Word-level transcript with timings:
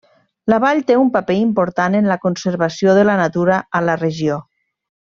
La 0.53 0.57
vall 0.63 0.79
té 0.87 0.95
un 1.01 1.11
paper 1.17 1.35
important 1.41 1.99
en 2.01 2.09
la 2.13 2.19
conservació 2.25 2.99
de 3.01 3.07
la 3.13 3.19
natura 3.23 3.63
a 3.81 3.87
la 3.91 4.01
regió. 4.05 4.43